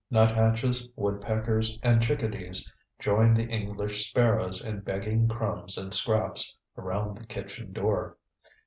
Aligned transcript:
Nuthatches, 0.09 0.89
woodpeckers, 0.95 1.77
and 1.83 2.01
chickadees 2.01 2.67
join 2.97 3.35
the 3.35 3.45
English 3.45 4.09
sparrows 4.09 4.63
in 4.65 4.79
begging 4.79 5.27
crumbs 5.27 5.77
and 5.77 5.93
scraps 5.93 6.57
around 6.75 7.19
the 7.19 7.25
kitchen 7.27 7.71
door. 7.71 8.17